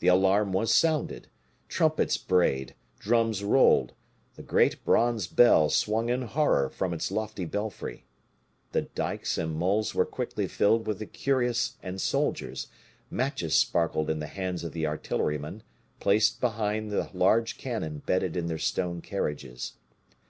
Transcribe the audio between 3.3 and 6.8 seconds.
rolled; the great bronze bell swung in horror